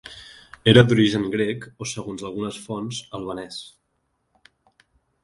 [0.71, 3.61] Era d'origen grec o segons algunes fonts albanès.